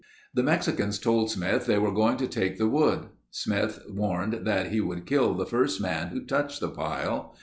The 0.33 0.41
Mexicans 0.41 0.97
told 0.97 1.29
Smith 1.29 1.67
they 1.67 1.77
were 1.77 1.91
going 1.93 2.17
to 2.17 2.27
take 2.27 2.57
the 2.57 2.67
wood. 2.67 3.09
Smith 3.29 3.83
warned 3.87 4.47
that 4.47 4.71
he 4.71 4.81
would 4.81 5.05
kill 5.05 5.35
the 5.35 5.45
first 5.45 5.79
man 5.79 6.07
who 6.07 6.25
touched 6.25 6.59
the 6.59 6.69
pile. 6.69 7.35